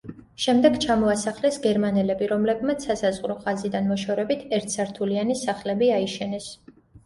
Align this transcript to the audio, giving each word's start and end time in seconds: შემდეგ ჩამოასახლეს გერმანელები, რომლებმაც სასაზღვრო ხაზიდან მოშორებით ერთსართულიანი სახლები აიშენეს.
შემდეგ 0.43 0.77
ჩამოასახლეს 0.85 1.59
გერმანელები, 1.65 2.31
რომლებმაც 2.33 2.89
სასაზღვრო 2.89 3.37
ხაზიდან 3.45 3.93
მოშორებით 3.95 4.45
ერთსართულიანი 4.61 5.41
სახლები 5.47 5.95
აიშენეს. 6.03 6.53